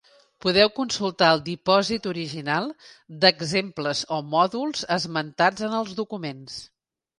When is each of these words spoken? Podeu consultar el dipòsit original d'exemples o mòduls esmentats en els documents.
Podeu 0.43 0.69
consultar 0.77 1.27
el 1.33 1.43
dipòsit 1.49 2.07
original 2.13 2.71
d'exemples 3.27 4.03
o 4.19 4.21
mòduls 4.33 4.83
esmentats 4.99 5.71
en 5.71 5.81
els 5.85 5.97
documents. 6.03 6.61